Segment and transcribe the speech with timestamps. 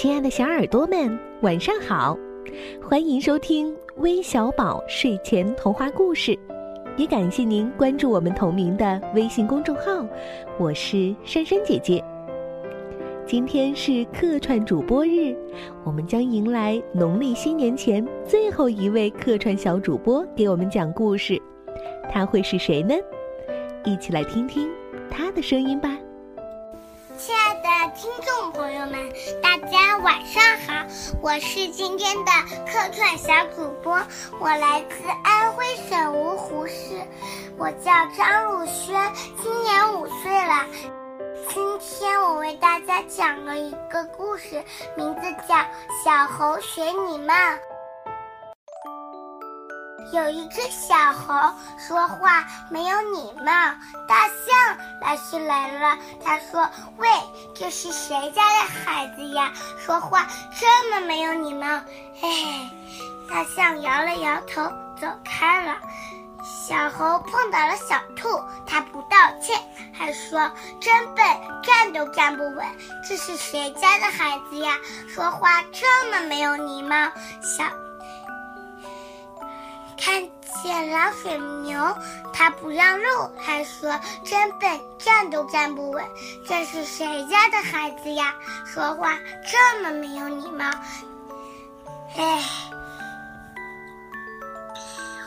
[0.00, 2.16] 亲爱的小耳朵们，晚上好！
[2.80, 6.38] 欢迎收听微小宝睡前童话故事，
[6.96, 10.06] 也感谢您关注我们同名的微信公众号。
[10.56, 12.00] 我是珊珊姐姐。
[13.26, 15.36] 今天是客串主播日，
[15.82, 21.42] 我们将迎来农历新年前最后一位客串小主播给我们讲故事，
[22.08, 22.94] 他会是谁呢？
[23.84, 24.70] 一起来听听
[25.10, 25.98] 他的声音吧。
[27.94, 30.86] 听众朋友们，大家晚上好！
[31.22, 32.30] 我是今天的
[32.66, 33.98] 客串小主播，
[34.38, 37.00] 我来自安徽省芜湖市，
[37.56, 39.12] 我叫张汝轩，
[39.42, 40.66] 今年五岁了。
[41.48, 44.62] 今天我为大家讲了一个故事，
[44.96, 45.54] 名字叫
[46.04, 47.28] 《小猴学你们》。
[50.12, 51.34] 有一只小猴
[51.76, 53.52] 说话没有礼貌，
[54.06, 57.08] 大象来是来了，他说：“喂，
[57.54, 59.52] 这是谁家的孩子呀？
[59.84, 60.26] 说话
[60.58, 61.66] 这么没有礼貌。”
[62.22, 62.70] 哎，
[63.28, 64.62] 大象摇了摇头，
[65.00, 65.76] 走开了。
[66.66, 69.60] 小猴碰倒了小兔，它不道歉，
[69.92, 71.26] 还说：“真笨，
[71.62, 72.64] 站都站不稳。
[73.06, 74.72] 这是谁家的孩子呀？
[75.08, 77.10] 说话这么没有礼貌。”
[77.42, 77.64] 小。
[80.00, 80.22] 看
[80.62, 81.96] 见老水牛，
[82.32, 83.04] 它不让路，
[83.38, 83.90] 还说
[84.24, 86.04] 真笨，站都站不稳。
[86.46, 88.32] 这是谁家的孩子呀？
[88.64, 89.18] 说话
[89.50, 90.64] 这么没有礼貌。
[92.16, 92.42] 哎，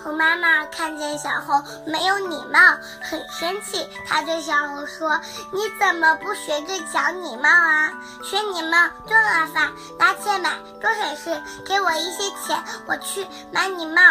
[0.04, 2.60] 猴妈妈看见小猴没有礼貌，
[3.02, 3.88] 很生气。
[4.08, 5.20] 她对小猴说
[5.52, 7.92] ：“你怎么不学着讲礼貌啊？
[8.24, 11.42] 学礼貌多麻烦，拿钱买多省事。
[11.66, 14.02] 给我一些钱，我去买礼貌。”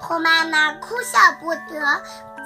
[0.00, 2.02] 猴妈妈哭笑不得，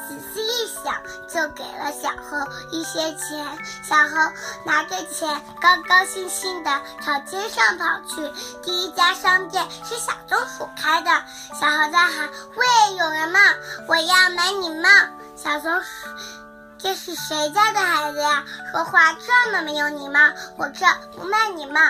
[0.09, 0.95] 仔细一想，
[1.29, 2.39] 就给了小猴
[2.71, 3.47] 一些钱。
[3.83, 4.33] 小猴
[4.65, 6.71] 拿着钱，高高兴兴地
[7.03, 8.33] 朝街上跑去。
[8.63, 11.11] 第一家商店是小松鼠开的。
[11.59, 13.41] 小猴在喊：“喂，有人吗？
[13.87, 14.89] 我要买你帽。”
[15.37, 15.87] 小松鼠
[16.79, 18.45] ：“这是谁家的孩子呀？
[18.73, 20.19] 说话这么没有礼貌！
[20.57, 21.81] 我这不卖你帽。”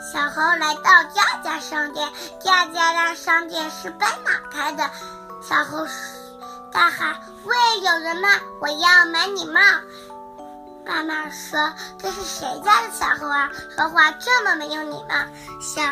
[0.00, 4.90] 小猴来到第二家商店，第二家的商店是斑马开的。
[5.42, 5.86] 小猴
[6.72, 8.28] 大喊：“喂，有人吗？
[8.60, 9.60] 我要买你帽。”
[10.84, 13.50] 斑马说：“这是谁家的小猴啊？
[13.76, 15.14] 说话这么没有礼貌！”
[15.60, 15.82] 小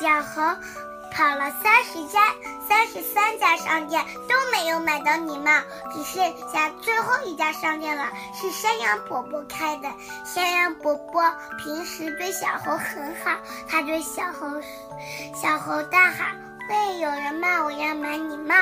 [0.00, 0.56] 小猴。
[1.16, 2.18] 跑了三十家、
[2.68, 5.50] 三十三家商店都没有买到礼帽，
[5.92, 9.88] 只剩下最后一家商店了，是山羊伯伯开的。
[10.24, 11.22] 山羊伯伯
[11.58, 13.38] 平时对小猴很好，
[13.68, 14.46] 他对小猴
[15.34, 16.36] 小猴大喊
[16.70, 17.62] ：“喂，有人骂？
[17.64, 18.54] 我要买礼帽。”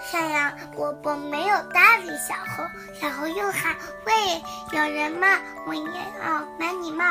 [0.00, 2.64] 山羊伯伯没有搭理小猴，
[2.98, 5.26] 小猴又喊：“喂，有人吗？
[5.66, 5.82] 我也
[6.24, 7.04] 要买礼帽。”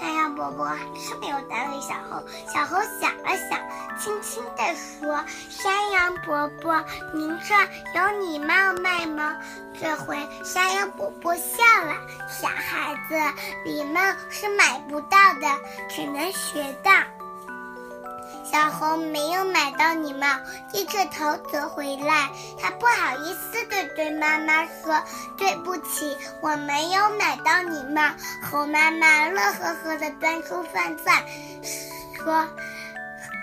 [0.00, 2.22] 山羊伯伯还是没有搭理小猴。
[2.46, 3.58] 小猴想了想，
[3.98, 7.54] 轻轻地说：“山羊伯伯，您这
[7.98, 9.36] 有礼帽卖吗？”
[9.80, 11.94] 这回山羊伯伯笑了
[12.30, 13.16] ：“小孩子，
[13.64, 14.00] 礼帽
[14.30, 15.48] 是买不到的，
[15.88, 16.92] 只能学到。”
[18.50, 20.26] 小猴没有买到礼帽，
[20.72, 22.30] 低着头走回来。
[22.60, 25.02] 他不好意思地对妈妈说
[25.36, 28.02] ：“对不起，我没有买到礼帽。”
[28.50, 31.24] 猴妈妈乐呵呵地端出饭菜，
[32.16, 32.48] 说：“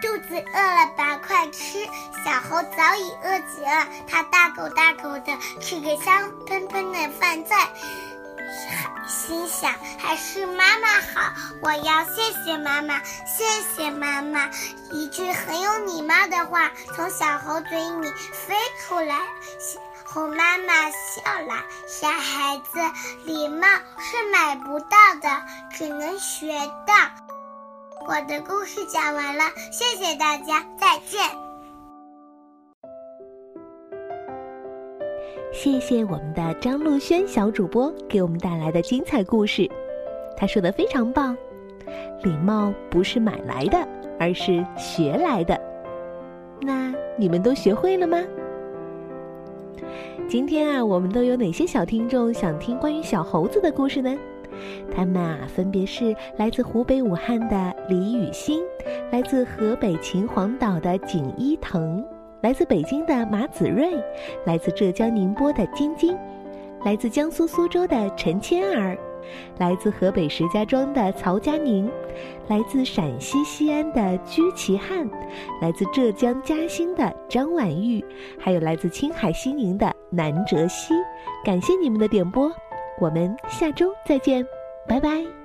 [0.02, 1.18] 肚子饿了吧？
[1.18, 1.86] 快吃！”
[2.26, 7.70] 小猴早已饿极了，它大口大口地吃着香喷喷的饭菜。
[9.08, 13.44] 心想还是妈妈好，我要谢谢妈妈，谢
[13.76, 14.50] 谢妈妈。
[14.92, 19.20] 一句很有礼貌的话从小猴嘴里飞出来，
[20.04, 21.64] 猴妈妈笑了。
[21.88, 22.80] 小孩子，
[23.26, 23.68] 礼貌
[24.00, 26.54] 是买不到的，只能学
[26.86, 26.94] 到。
[28.08, 31.45] 我的故事讲完了，谢谢大家，再见。
[35.52, 39.70] 谢谢我们的张露轩小主播给我们带来的精彩故事，
[40.36, 41.36] 他说的非常棒。
[42.24, 43.88] 礼貌不是买来的，
[44.20, 45.60] 而是学来的。
[46.62, 48.22] 那你们都学会了吗？
[50.28, 54.16] 今天啊，我们都有哪些小听众想听关于小猴子的故事呢？
[54.94, 58.62] 他们啊，分别是来自湖北武汉的李雨欣，
[59.12, 62.04] 来自河北秦皇岛的景一腾。
[62.46, 64.00] 来自北京的马子睿，
[64.46, 66.16] 来自浙江宁波的晶晶，
[66.84, 68.96] 来自江苏苏州的陈千儿，
[69.58, 71.90] 来自河北石家庄的曹佳宁，
[72.48, 75.10] 来自陕西西安的居其汉，
[75.60, 78.06] 来自浙江嘉兴的张婉玉，
[78.38, 80.94] 还有来自青海西宁的南哲熙。
[81.44, 82.52] 感谢你们的点播，
[83.02, 84.46] 我们下周再见，
[84.88, 85.45] 拜拜。